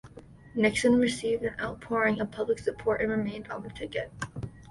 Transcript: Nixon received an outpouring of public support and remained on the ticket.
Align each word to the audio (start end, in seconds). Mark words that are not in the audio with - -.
Nixon 0.55 0.95
received 0.97 1.43
an 1.43 1.53
outpouring 1.61 2.19
of 2.19 2.31
public 2.31 2.57
support 2.57 3.01
and 3.01 3.11
remained 3.11 3.51
on 3.51 3.61
the 3.61 3.69
ticket. 3.69 4.11